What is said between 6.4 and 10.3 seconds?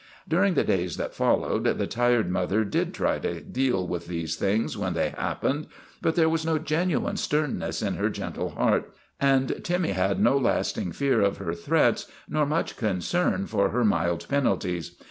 no genuine sternness in her gentle heart and Timmy had